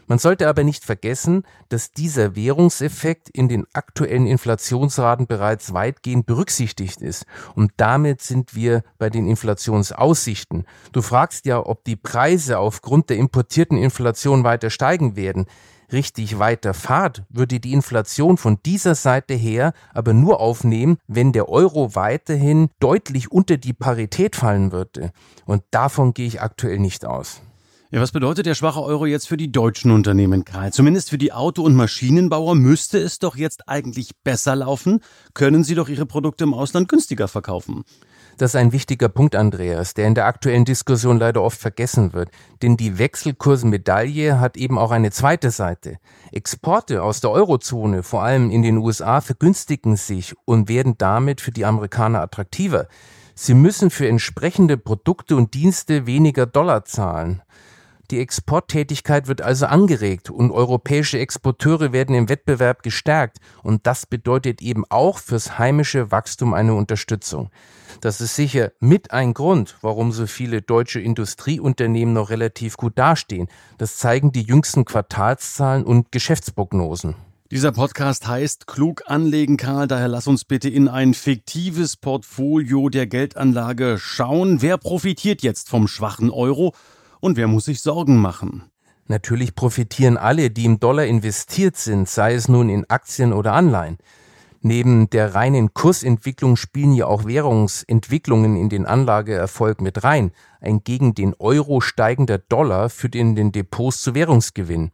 Man 0.06 0.18
sollte 0.18 0.48
aber 0.48 0.64
nicht 0.64 0.84
vergessen, 0.84 1.44
dass 1.68 1.92
dieser 1.92 2.34
Währungseffekt 2.34 3.28
in 3.28 3.48
den 3.48 3.66
aktuellen 3.72 4.26
Inflationsraten 4.26 5.26
bereits 5.26 5.72
weitgehend 5.72 6.26
berücksichtigt 6.26 7.00
ist. 7.00 7.26
Und 7.54 7.72
damit 7.76 8.20
sind 8.20 8.54
wir 8.54 8.82
bei 8.98 9.10
den 9.10 9.28
Inflationsaussichten. 9.28 10.66
Du 10.92 11.02
fragst 11.02 11.46
ja, 11.46 11.64
ob 11.64 11.84
die 11.84 11.96
Preise 11.96 12.58
aufgrund 12.58 13.10
der 13.10 13.18
importierten 13.18 13.78
Inflation 13.78 14.42
weiter 14.42 14.70
steigen 14.70 15.14
werden 15.14 15.46
richtig 15.92 16.38
weiter 16.38 16.74
fahrt, 16.74 17.24
würde 17.28 17.60
die 17.60 17.72
Inflation 17.72 18.36
von 18.36 18.58
dieser 18.64 18.94
Seite 18.94 19.34
her 19.34 19.72
aber 19.92 20.12
nur 20.12 20.40
aufnehmen, 20.40 20.98
wenn 21.06 21.32
der 21.32 21.48
Euro 21.48 21.94
weiterhin 21.94 22.70
deutlich 22.80 23.30
unter 23.30 23.56
die 23.56 23.72
Parität 23.72 24.36
fallen 24.36 24.72
würde. 24.72 25.12
Und 25.46 25.62
davon 25.70 26.14
gehe 26.14 26.26
ich 26.26 26.40
aktuell 26.40 26.78
nicht 26.78 27.04
aus. 27.04 27.42
Ja, 27.92 28.00
was 28.00 28.12
bedeutet 28.12 28.46
der 28.46 28.54
schwache 28.54 28.80
Euro 28.84 29.04
jetzt 29.04 29.26
für 29.26 29.36
die 29.36 29.50
deutschen 29.50 29.90
Unternehmen, 29.90 30.44
Karl? 30.44 30.72
Zumindest 30.72 31.10
für 31.10 31.18
die 31.18 31.32
Auto- 31.32 31.64
und 31.64 31.74
Maschinenbauer 31.74 32.54
müsste 32.54 32.98
es 32.98 33.18
doch 33.18 33.34
jetzt 33.34 33.68
eigentlich 33.68 34.12
besser 34.22 34.54
laufen. 34.54 35.00
Können 35.34 35.64
sie 35.64 35.74
doch 35.74 35.88
ihre 35.88 36.06
Produkte 36.06 36.44
im 36.44 36.54
Ausland 36.54 36.88
günstiger 36.88 37.26
verkaufen. 37.26 37.82
Das 38.38 38.52
ist 38.52 38.56
ein 38.56 38.70
wichtiger 38.70 39.08
Punkt, 39.08 39.34
Andreas, 39.34 39.94
der 39.94 40.06
in 40.06 40.14
der 40.14 40.26
aktuellen 40.26 40.64
Diskussion 40.64 41.18
leider 41.18 41.42
oft 41.42 41.58
vergessen 41.58 42.12
wird. 42.12 42.30
Denn 42.62 42.76
die 42.76 42.96
Wechselkursmedaille 42.96 44.38
hat 44.38 44.56
eben 44.56 44.78
auch 44.78 44.92
eine 44.92 45.10
zweite 45.10 45.50
Seite. 45.50 45.96
Exporte 46.30 47.02
aus 47.02 47.20
der 47.20 47.32
Eurozone, 47.32 48.04
vor 48.04 48.22
allem 48.22 48.52
in 48.52 48.62
den 48.62 48.78
USA, 48.78 49.20
vergünstigen 49.20 49.96
sich 49.96 50.36
und 50.44 50.68
werden 50.68 50.94
damit 50.96 51.40
für 51.40 51.50
die 51.50 51.64
Amerikaner 51.64 52.20
attraktiver. 52.20 52.86
Sie 53.34 53.54
müssen 53.54 53.90
für 53.90 54.06
entsprechende 54.06 54.76
Produkte 54.76 55.34
und 55.34 55.54
Dienste 55.54 56.06
weniger 56.06 56.46
Dollar 56.46 56.84
zahlen. 56.84 57.42
Die 58.10 58.18
Exporttätigkeit 58.18 59.28
wird 59.28 59.40
also 59.40 59.66
angeregt 59.66 60.30
und 60.30 60.50
europäische 60.50 61.20
Exporteure 61.20 61.92
werden 61.92 62.16
im 62.16 62.28
Wettbewerb 62.28 62.82
gestärkt 62.82 63.38
und 63.62 63.86
das 63.86 64.04
bedeutet 64.04 64.60
eben 64.62 64.84
auch 64.88 65.18
fürs 65.18 65.58
heimische 65.58 66.10
Wachstum 66.10 66.52
eine 66.52 66.74
Unterstützung. 66.74 67.50
Das 68.00 68.20
ist 68.20 68.34
sicher 68.34 68.72
mit 68.80 69.12
ein 69.12 69.32
Grund, 69.32 69.76
warum 69.80 70.10
so 70.10 70.26
viele 70.26 70.60
deutsche 70.60 70.98
Industrieunternehmen 70.98 72.12
noch 72.12 72.30
relativ 72.30 72.76
gut 72.76 72.98
dastehen. 72.98 73.46
Das 73.78 73.98
zeigen 73.98 74.32
die 74.32 74.42
jüngsten 74.42 74.84
Quartalszahlen 74.84 75.84
und 75.84 76.10
Geschäftsprognosen. 76.10 77.14
Dieser 77.52 77.70
Podcast 77.70 78.26
heißt 78.26 78.66
Klug 78.66 79.02
anlegen, 79.06 79.56
Karl. 79.56 79.86
Daher 79.86 80.08
lass 80.08 80.26
uns 80.26 80.44
bitte 80.44 80.68
in 80.68 80.88
ein 80.88 81.14
fiktives 81.14 81.96
Portfolio 81.96 82.88
der 82.88 83.06
Geldanlage 83.06 83.98
schauen. 83.98 84.62
Wer 84.62 84.78
profitiert 84.78 85.42
jetzt 85.42 85.68
vom 85.68 85.86
schwachen 85.86 86.30
Euro 86.30 86.74
und 87.20 87.36
wer 87.36 87.46
muss 87.46 87.66
sich 87.66 87.82
Sorgen 87.82 88.16
machen? 88.16 88.64
Natürlich 89.06 89.54
profitieren 89.54 90.16
alle, 90.16 90.50
die 90.50 90.64
im 90.64 90.80
Dollar 90.80 91.04
investiert 91.04 91.76
sind, 91.76 92.08
sei 92.08 92.34
es 92.34 92.48
nun 92.48 92.68
in 92.68 92.88
Aktien 92.88 93.32
oder 93.32 93.54
Anleihen. 93.54 93.98
Neben 94.62 95.08
der 95.08 95.34
reinen 95.34 95.72
Kursentwicklung 95.72 96.56
spielen 96.56 96.92
ja 96.92 97.06
auch 97.06 97.24
Währungsentwicklungen 97.24 98.56
in 98.56 98.68
den 98.68 98.84
Anlageerfolg 98.84 99.80
mit 99.80 100.04
rein. 100.04 100.32
Ein 100.60 100.84
gegen 100.84 101.14
den 101.14 101.34
Euro 101.38 101.80
steigender 101.80 102.36
Dollar 102.36 102.90
führt 102.90 103.14
in 103.14 103.34
den 103.34 103.52
Depots 103.52 104.02
zu 104.02 104.14
Währungsgewinn. 104.14 104.90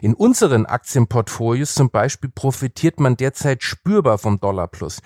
In 0.00 0.14
unseren 0.14 0.64
Aktienportfolios 0.64 1.74
zum 1.74 1.90
Beispiel 1.90 2.30
profitiert 2.34 2.98
man 2.98 3.18
derzeit 3.18 3.62
spürbar 3.62 4.16
vom 4.16 4.40
Dollarplus. 4.40 5.00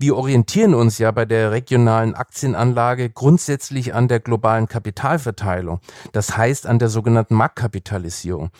Wir 0.00 0.16
orientieren 0.16 0.74
uns 0.74 0.98
ja 0.98 1.10
bei 1.10 1.24
der 1.24 1.50
regionalen 1.50 2.14
Aktienanlage 2.14 3.10
grundsätzlich 3.10 3.94
an 3.94 4.06
der 4.06 4.20
globalen 4.20 4.68
Kapitalverteilung, 4.68 5.80
das 6.12 6.36
heißt 6.36 6.68
an 6.68 6.78
der 6.78 6.88
sogenannten 6.88 7.34
Marktkapitalisierung, 7.34 8.50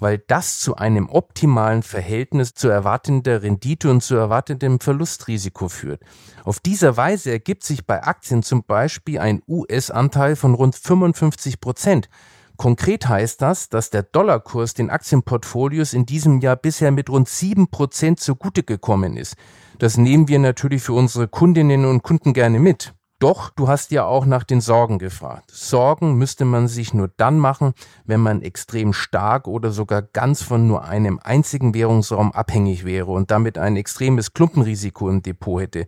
weil 0.00 0.18
das 0.18 0.58
zu 0.58 0.74
einem 0.74 1.08
optimalen 1.08 1.84
Verhältnis 1.84 2.54
zu 2.54 2.68
erwartender 2.68 3.44
Rendite 3.44 3.92
und 3.92 4.02
zu 4.02 4.16
erwartetem 4.16 4.80
Verlustrisiko 4.80 5.68
führt. 5.68 6.00
Auf 6.42 6.58
dieser 6.58 6.96
Weise 6.96 7.30
ergibt 7.30 7.62
sich 7.62 7.86
bei 7.86 8.02
Aktien 8.02 8.42
zum 8.42 8.64
Beispiel 8.64 9.20
ein 9.20 9.40
US-Anteil 9.46 10.34
von 10.34 10.54
rund 10.54 10.74
55 10.74 11.60
Prozent. 11.60 12.08
Konkret 12.58 13.08
heißt 13.08 13.40
das, 13.40 13.68
dass 13.68 13.90
der 13.90 14.02
Dollarkurs 14.02 14.74
den 14.74 14.90
Aktienportfolios 14.90 15.94
in 15.94 16.06
diesem 16.06 16.40
Jahr 16.40 16.56
bisher 16.56 16.90
mit 16.90 17.08
rund 17.08 17.28
sieben 17.28 17.70
Prozent 17.70 18.18
zugute 18.18 18.64
gekommen 18.64 19.16
ist. 19.16 19.36
Das 19.78 19.96
nehmen 19.96 20.26
wir 20.26 20.40
natürlich 20.40 20.82
für 20.82 20.92
unsere 20.92 21.28
Kundinnen 21.28 21.84
und 21.84 22.02
Kunden 22.02 22.32
gerne 22.32 22.58
mit. 22.58 22.94
Doch, 23.20 23.50
du 23.50 23.68
hast 23.68 23.92
ja 23.92 24.04
auch 24.06 24.26
nach 24.26 24.42
den 24.42 24.60
Sorgen 24.60 24.98
gefragt. 24.98 25.52
Sorgen 25.52 26.16
müsste 26.16 26.44
man 26.44 26.66
sich 26.66 26.92
nur 26.94 27.08
dann 27.16 27.38
machen, 27.38 27.74
wenn 28.04 28.20
man 28.20 28.42
extrem 28.42 28.92
stark 28.92 29.46
oder 29.46 29.70
sogar 29.70 30.02
ganz 30.02 30.42
von 30.42 30.66
nur 30.66 30.84
einem 30.84 31.20
einzigen 31.22 31.74
Währungsraum 31.74 32.32
abhängig 32.32 32.84
wäre 32.84 33.12
und 33.12 33.30
damit 33.30 33.56
ein 33.56 33.76
extremes 33.76 34.34
Klumpenrisiko 34.34 35.08
im 35.08 35.22
Depot 35.22 35.60
hätte. 35.60 35.86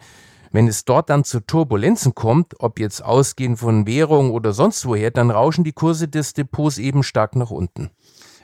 Wenn 0.52 0.66
es 0.66 0.84
dort 0.84 1.10
dann 1.10 1.22
zu 1.22 1.40
Turbulenzen 1.40 2.14
kommt, 2.14 2.54
ob 2.58 2.80
jetzt 2.80 3.04
ausgehend 3.04 3.60
von 3.60 3.86
Währung 3.86 4.32
oder 4.32 4.52
sonst 4.52 4.84
woher, 4.84 5.12
dann 5.12 5.30
rauschen 5.30 5.62
die 5.62 5.72
Kurse 5.72 6.08
des 6.08 6.32
Depots 6.32 6.78
eben 6.78 7.04
stark 7.04 7.36
nach 7.36 7.50
unten. 7.50 7.90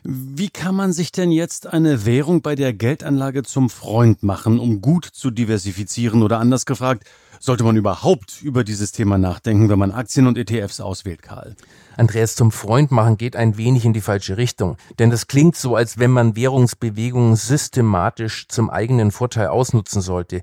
Wie 0.09 0.51
kann 0.51 0.77
man 0.77 0.93
sich 0.93 1.11
denn 1.11 1.33
jetzt 1.33 1.67
eine 1.67 2.07
Währung 2.07 2.41
bei 2.41 2.55
der 2.55 2.73
Geldanlage 2.73 3.43
zum 3.43 3.69
Freund 3.69 4.23
machen, 4.23 4.61
um 4.61 4.81
gut 4.81 5.05
zu 5.05 5.33
diversifizieren? 5.33 6.23
Oder 6.23 6.39
anders 6.39 6.65
gefragt, 6.65 7.03
sollte 7.41 7.65
man 7.65 7.77
überhaupt 7.77 8.41
über 8.41 8.63
dieses 8.63 8.93
Thema 8.93 9.19
nachdenken, 9.19 9.69
wenn 9.69 9.81
man 9.81 9.91
Aktien 9.91 10.29
und 10.29 10.39
ETFs 10.39 10.79
auswählt, 10.79 11.23
Karl? 11.23 11.57
Andreas 11.97 12.37
zum 12.37 12.53
Freund 12.53 12.93
machen 12.93 13.17
geht 13.17 13.35
ein 13.35 13.57
wenig 13.57 13.85
in 13.85 13.95
die 13.95 14.01
falsche 14.01 14.37
Richtung. 14.37 14.77
Denn 15.01 15.11
das 15.11 15.27
klingt 15.27 15.57
so, 15.57 15.75
als 15.75 15.99
wenn 15.99 16.13
man 16.13 16.37
Währungsbewegungen 16.37 17.35
systematisch 17.35 18.47
zum 18.47 18.71
eigenen 18.71 19.11
Vorteil 19.11 19.49
ausnutzen 19.49 20.03
sollte. 20.03 20.43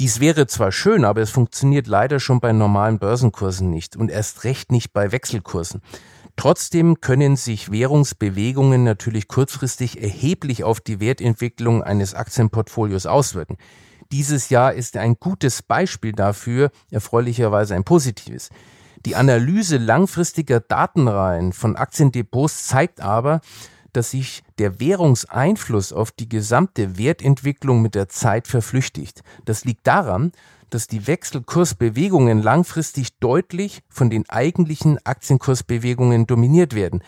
Dies 0.00 0.18
wäre 0.20 0.46
zwar 0.46 0.72
schön, 0.72 1.04
aber 1.04 1.20
es 1.20 1.30
funktioniert 1.30 1.88
leider 1.88 2.20
schon 2.20 2.40
bei 2.40 2.54
normalen 2.54 2.98
Börsenkursen 2.98 3.68
nicht 3.68 3.96
und 3.96 4.10
erst 4.10 4.44
recht 4.44 4.72
nicht 4.72 4.94
bei 4.94 5.12
Wechselkursen. 5.12 5.82
Trotzdem 6.36 7.00
können 7.00 7.36
sich 7.36 7.70
Währungsbewegungen 7.70 8.82
natürlich 8.84 9.28
kurzfristig 9.28 10.02
erheblich 10.02 10.64
auf 10.64 10.80
die 10.80 11.00
Wertentwicklung 11.00 11.82
eines 11.82 12.14
Aktienportfolios 12.14 13.06
auswirken. 13.06 13.56
Dieses 14.10 14.50
Jahr 14.50 14.74
ist 14.74 14.96
ein 14.96 15.16
gutes 15.18 15.62
Beispiel 15.62 16.12
dafür, 16.12 16.70
erfreulicherweise 16.90 17.74
ein 17.74 17.84
positives. 17.84 18.50
Die 19.06 19.16
Analyse 19.16 19.76
langfristiger 19.76 20.60
Datenreihen 20.60 21.52
von 21.52 21.76
Aktiendepots 21.76 22.66
zeigt 22.66 23.00
aber, 23.00 23.40
dass 23.94 24.10
sich 24.10 24.42
der 24.58 24.80
Währungseinfluss 24.80 25.92
auf 25.92 26.10
die 26.12 26.28
gesamte 26.28 26.98
Wertentwicklung 26.98 27.80
mit 27.80 27.94
der 27.94 28.08
Zeit 28.08 28.46
verflüchtigt. 28.46 29.22
Das 29.44 29.64
liegt 29.64 29.86
daran, 29.86 30.32
dass 30.70 30.86
die 30.86 31.06
Wechselkursbewegungen 31.06 32.42
langfristig 32.42 33.18
deutlich 33.18 33.82
von 33.88 34.10
den 34.10 34.28
eigentlichen 34.28 34.98
Aktienkursbewegungen 35.04 36.26
dominiert 36.26 36.74
werden. 36.74 37.02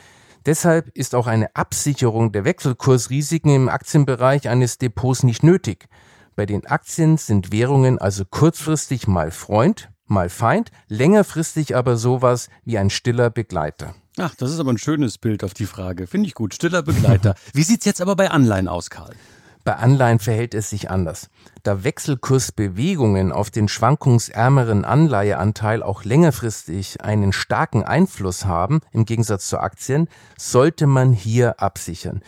Deshalb 0.46 0.96
ist 0.96 1.16
auch 1.16 1.26
eine 1.26 1.54
Absicherung 1.56 2.30
der 2.30 2.44
Wechselkursrisiken 2.44 3.52
im 3.52 3.68
Aktienbereich 3.68 4.48
eines 4.48 4.78
Depots 4.78 5.24
nicht 5.24 5.42
nötig. 5.42 5.88
Bei 6.36 6.46
den 6.46 6.66
Aktien 6.66 7.16
sind 7.16 7.50
Währungen 7.50 7.98
also 7.98 8.24
kurzfristig 8.24 9.08
mal 9.08 9.32
Freund, 9.32 9.90
mal 10.06 10.28
Feind, 10.28 10.70
längerfristig 10.86 11.74
aber 11.74 11.96
sowas 11.96 12.48
wie 12.64 12.78
ein 12.78 12.90
stiller 12.90 13.30
Begleiter. 13.30 13.94
Ach, 14.18 14.34
das 14.34 14.50
ist 14.50 14.60
aber 14.60 14.72
ein 14.72 14.78
schönes 14.78 15.18
Bild 15.18 15.44
auf 15.44 15.52
die 15.52 15.66
Frage. 15.66 16.06
Finde 16.06 16.26
ich 16.26 16.34
gut. 16.34 16.54
Stiller 16.54 16.82
Begleiter. 16.82 17.34
Wie 17.52 17.62
sieht's 17.62 17.84
jetzt 17.84 18.00
aber 18.00 18.16
bei 18.16 18.30
Anleihen 18.30 18.66
aus, 18.66 18.88
Karl? 18.88 19.14
Bei 19.62 19.76
Anleihen 19.76 20.20
verhält 20.20 20.54
es 20.54 20.70
sich 20.70 20.90
anders. 20.90 21.28
Da 21.64 21.82
Wechselkursbewegungen 21.84 23.32
auf 23.32 23.50
den 23.50 23.68
schwankungsärmeren 23.68 24.84
Anleiheanteil 24.84 25.82
auch 25.82 26.04
längerfristig 26.04 27.02
einen 27.02 27.32
starken 27.32 27.82
Einfluss 27.82 28.46
haben, 28.46 28.80
im 28.92 29.04
Gegensatz 29.04 29.48
zu 29.48 29.58
Aktien, 29.58 30.08
sollte 30.38 30.86
man 30.86 31.12
hier 31.12 31.60
absichern. 31.60 32.22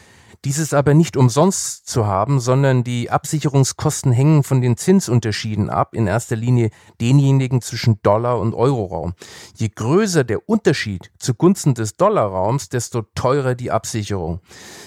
Dieses 0.45 0.73
aber 0.73 0.95
nicht 0.95 1.17
umsonst 1.17 1.89
zu 1.89 2.07
haben, 2.07 2.39
sondern 2.39 2.85
die 2.85 3.11
Absicherungskosten 3.11 4.13
hängen 4.13 4.45
von 4.45 4.61
den 4.61 4.77
Zinsunterschieden 4.77 5.69
ab, 5.69 5.95
in 5.95 6.07
erster 6.07 6.37
Linie 6.37 6.71
denjenigen 7.01 7.61
zwischen 7.61 8.01
Dollar- 8.03 8.39
und 8.39 8.55
Euroraum. 8.55 9.15
Je 9.57 9.69
größer 9.69 10.23
der 10.23 10.49
Unterschied 10.49 11.11
zugunsten 11.19 11.75
des 11.75 11.97
Dollarraums, 11.97 12.69
desto 12.69 13.03
teurer 13.15 13.57
die 13.57 13.73
Absicherung. 13.73 14.41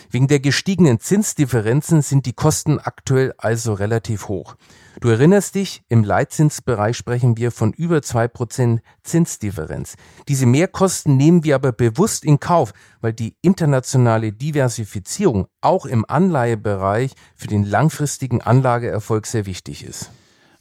Wegen 0.09 0.27
der 0.27 0.39
gestiegenen 0.39 0.99
Zinsdifferenzen 0.99 2.01
sind 2.01 2.25
die 2.25 2.33
Kosten 2.33 2.79
aktuell 2.79 3.33
also 3.37 3.73
relativ 3.73 4.27
hoch. 4.29 4.55
Du 4.99 5.07
erinnerst 5.07 5.55
dich, 5.55 5.83
im 5.87 6.03
Leitzinsbereich 6.03 6.97
sprechen 6.97 7.37
wir 7.37 7.51
von 7.51 7.71
über 7.71 8.01
zwei 8.01 8.27
Prozent 8.27 8.81
Zinsdifferenz. 9.03 9.95
Diese 10.27 10.45
Mehrkosten 10.45 11.15
nehmen 11.15 11.43
wir 11.43 11.55
aber 11.55 11.71
bewusst 11.71 12.25
in 12.25 12.39
Kauf, 12.39 12.73
weil 12.99 13.13
die 13.13 13.35
internationale 13.41 14.33
Diversifizierung 14.33 15.40
auch 15.61 15.85
im 15.85 16.05
Anleihebereich 16.07 17.11
für 17.35 17.47
den 17.47 17.65
langfristigen 17.65 18.41
Anlageerfolg 18.41 19.25
sehr 19.25 19.45
wichtig 19.45 19.83
ist. 19.83 20.11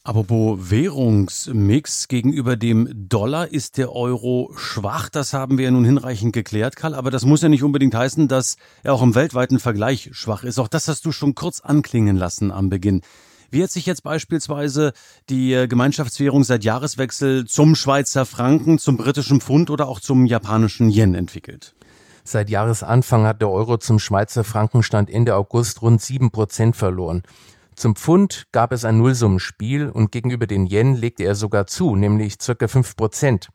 Apropos 0.03 0.71
Währungsmix 0.71 2.09
gegenüber 2.09 2.57
dem 2.57 2.89
Dollar 2.91 3.53
ist 3.53 3.77
der 3.77 3.93
Euro 3.93 4.51
schwach. 4.57 5.11
Das 5.11 5.35
haben 5.35 5.59
wir 5.59 5.67
ja 5.67 5.71
nun 5.71 5.85
hinreichend 5.85 6.33
geklärt, 6.33 6.75
Karl. 6.75 6.95
Aber 6.95 7.11
das 7.11 7.27
muss 7.27 7.43
ja 7.43 7.51
nicht 7.51 7.63
unbedingt 7.63 7.95
heißen, 7.95 8.27
dass 8.27 8.57
er 8.83 8.95
auch 8.95 9.03
im 9.03 9.15
weltweiten 9.15 9.59
Vergleich 9.59 10.09
schwach 10.13 10.43
ist. 10.43 10.59
Auch 10.59 10.69
das 10.69 10.89
hast 10.89 11.05
du 11.05 11.13
schon 11.13 11.35
kurz 11.35 11.61
anklingen 11.61 12.17
lassen 12.17 12.51
am 12.51 12.71
Beginn. 12.71 13.03
Wie 13.51 13.63
hat 13.63 13.71
sich 13.71 13.85
jetzt 13.85 14.03
beispielsweise 14.03 14.93
die 15.29 15.67
Gemeinschaftswährung 15.69 16.45
seit 16.45 16.65
Jahreswechsel 16.65 17.45
zum 17.45 17.75
Schweizer 17.75 18.25
Franken, 18.25 18.79
zum 18.79 18.97
britischen 18.97 19.43
Pfund 19.43 19.69
oder 19.69 19.87
auch 19.87 20.01
zum 20.01 20.25
japanischen 20.25 20.89
Yen 20.89 21.15
entwickelt? 21.15 21.75
Seit 22.31 22.49
Jahresanfang 22.49 23.27
hat 23.27 23.43
der 23.43 23.51
Euro 23.51 23.77
zum 23.79 23.99
Schweizer 23.99 24.45
Frankenstand 24.45 25.11
Ende 25.11 25.35
August 25.35 25.83
rund 25.83 26.01
sieben 26.01 26.31
Prozent 26.31 26.77
verloren. 26.77 27.25
Zum 27.75 27.97
Pfund 27.97 28.47
gab 28.53 28.71
es 28.71 28.85
ein 28.85 28.99
Nullsummenspiel 28.99 29.89
und 29.89 30.13
gegenüber 30.13 30.47
den 30.47 30.69
Yen 30.69 30.95
legte 30.95 31.25
er 31.25 31.35
sogar 31.35 31.67
zu, 31.67 31.97
nämlich 31.97 32.37
circa 32.41 32.69
fünf 32.69 32.95
Prozent. 32.95 33.49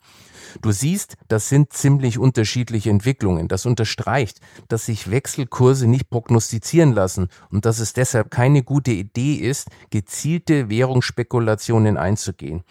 Du 0.62 0.74
siehst, 0.74 1.16
das 1.30 1.48
sind 1.48 1.72
ziemlich 1.72 2.20
unterschiedliche 2.20 2.90
Entwicklungen. 2.90 3.48
Das 3.48 3.66
unterstreicht, 3.66 4.42
dass 4.68 4.88
sich 4.88 5.10
Wechselkurse 5.10 5.88
nicht 5.88 6.10
prognostizieren 6.10 6.92
lassen 6.92 7.30
und 7.52 7.64
dass 7.64 7.80
es 7.80 7.94
deshalb 7.94 8.30
keine 8.30 8.62
gute 8.62 8.92
Idee 8.92 9.36
ist, 9.36 9.70
gezielte 9.90 10.70
Währungsspekulationen 10.70 11.96
einzugehen. 11.96 12.66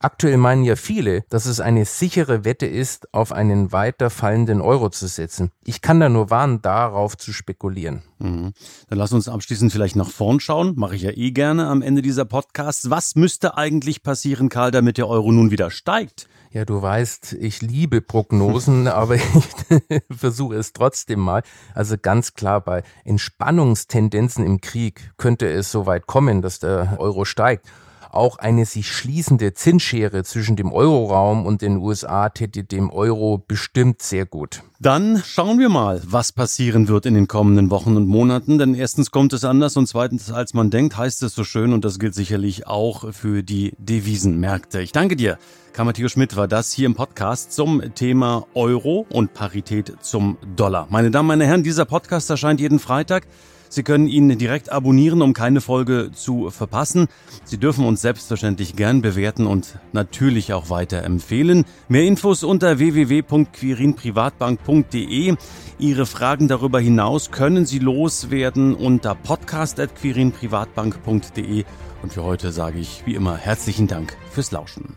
Aktuell 0.00 0.36
meinen 0.36 0.64
ja 0.64 0.76
viele, 0.76 1.22
dass 1.30 1.46
es 1.46 1.60
eine 1.60 1.84
sichere 1.84 2.44
Wette 2.44 2.66
ist, 2.66 3.12
auf 3.14 3.32
einen 3.32 3.72
weiter 3.72 4.10
fallenden 4.10 4.60
Euro 4.60 4.90
zu 4.90 5.06
setzen. 5.06 5.50
Ich 5.64 5.80
kann 5.80 6.00
da 6.00 6.08
nur 6.08 6.30
warnen, 6.30 6.62
darauf 6.62 7.16
zu 7.16 7.32
spekulieren. 7.32 8.02
Mhm. 8.18 8.52
Dann 8.88 8.98
lass 8.98 9.12
uns 9.12 9.28
abschließend 9.28 9.72
vielleicht 9.72 9.96
nach 9.96 10.10
vorn 10.10 10.40
schauen. 10.40 10.74
Mache 10.76 10.96
ich 10.96 11.02
ja 11.02 11.10
eh 11.10 11.30
gerne 11.30 11.66
am 11.66 11.82
Ende 11.82 12.02
dieser 12.02 12.24
Podcasts. 12.24 12.90
Was 12.90 13.14
müsste 13.14 13.56
eigentlich 13.56 14.02
passieren, 14.02 14.48
Karl, 14.48 14.70
damit 14.70 14.98
der 14.98 15.08
Euro 15.08 15.32
nun 15.32 15.50
wieder 15.50 15.70
steigt? 15.70 16.28
Ja, 16.50 16.64
du 16.64 16.80
weißt, 16.80 17.34
ich 17.34 17.60
liebe 17.60 18.00
Prognosen, 18.00 18.88
aber 18.88 19.16
ich 19.16 19.22
versuche 20.10 20.56
es 20.56 20.72
trotzdem 20.72 21.20
mal. 21.20 21.42
Also 21.74 21.96
ganz 22.00 22.34
klar, 22.34 22.60
bei 22.60 22.82
Entspannungstendenzen 23.04 24.44
im 24.44 24.60
Krieg 24.60 25.12
könnte 25.18 25.50
es 25.50 25.70
so 25.70 25.86
weit 25.86 26.06
kommen, 26.06 26.42
dass 26.42 26.58
der 26.58 26.96
Euro 26.98 27.24
steigt. 27.24 27.66
Auch 28.16 28.38
eine 28.38 28.64
sich 28.64 28.90
schließende 28.90 29.52
Zinsschere 29.52 30.24
zwischen 30.24 30.56
dem 30.56 30.72
Euroraum 30.72 31.44
und 31.44 31.60
den 31.60 31.76
USA 31.76 32.30
täte 32.30 32.64
dem 32.64 32.88
Euro 32.88 33.44
bestimmt 33.46 34.00
sehr 34.00 34.24
gut. 34.24 34.62
Dann 34.80 35.22
schauen 35.22 35.58
wir 35.58 35.68
mal, 35.68 36.00
was 36.02 36.32
passieren 36.32 36.88
wird 36.88 37.04
in 37.04 37.12
den 37.12 37.28
kommenden 37.28 37.70
Wochen 37.70 37.94
und 37.94 38.08
Monaten. 38.08 38.56
Denn 38.56 38.74
erstens 38.74 39.10
kommt 39.10 39.34
es 39.34 39.44
anders 39.44 39.76
und 39.76 39.86
zweitens, 39.86 40.32
als 40.32 40.54
man 40.54 40.70
denkt, 40.70 40.96
heißt 40.96 41.22
es 41.24 41.34
so 41.34 41.44
schön 41.44 41.74
und 41.74 41.84
das 41.84 41.98
gilt 41.98 42.14
sicherlich 42.14 42.66
auch 42.66 43.12
für 43.12 43.42
die 43.42 43.74
Devisenmärkte. 43.76 44.80
Ich 44.80 44.92
danke 44.92 45.16
dir. 45.16 45.36
Karl 45.74 46.08
Schmidt 46.08 46.36
war 46.36 46.48
das 46.48 46.72
hier 46.72 46.86
im 46.86 46.94
Podcast 46.94 47.52
zum 47.52 47.82
Thema 47.94 48.46
Euro 48.54 49.04
und 49.10 49.34
Parität 49.34 49.92
zum 50.00 50.38
Dollar. 50.56 50.86
Meine 50.88 51.10
Damen, 51.10 51.28
meine 51.28 51.44
Herren, 51.44 51.62
dieser 51.62 51.84
Podcast 51.84 52.30
erscheint 52.30 52.60
jeden 52.60 52.78
Freitag. 52.78 53.26
Sie 53.68 53.82
können 53.82 54.08
ihn 54.08 54.38
direkt 54.38 54.72
abonnieren, 54.72 55.20
um 55.22 55.32
keine 55.32 55.60
Folge 55.60 56.10
zu 56.12 56.50
verpassen. 56.50 57.08
Sie 57.44 57.58
dürfen 57.58 57.84
uns 57.84 58.02
selbstverständlich 58.02 58.76
gern 58.76 59.02
bewerten 59.02 59.46
und 59.46 59.78
natürlich 59.92 60.52
auch 60.52 60.70
weiterempfehlen. 60.70 61.64
Mehr 61.88 62.04
Infos 62.04 62.44
unter 62.44 62.78
www.quirinprivatbank.de. 62.78 65.34
Ihre 65.78 66.06
Fragen 66.06 66.48
darüber 66.48 66.80
hinaus 66.80 67.30
können 67.30 67.66
Sie 67.66 67.78
loswerden 67.78 68.74
unter 68.74 69.14
podcast.quirinprivatbank.de. 69.14 71.64
Und 72.02 72.12
für 72.12 72.22
heute 72.22 72.52
sage 72.52 72.78
ich 72.78 73.02
wie 73.06 73.14
immer 73.14 73.36
herzlichen 73.36 73.86
Dank 73.86 74.16
fürs 74.30 74.52
Lauschen. 74.52 74.96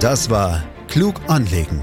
Das 0.00 0.28
war 0.30 0.64
Klug 0.88 1.20
anlegen 1.28 1.82